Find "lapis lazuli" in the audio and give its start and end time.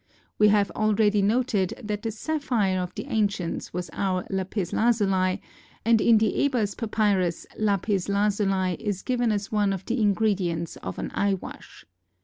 4.31-5.39, 7.55-8.77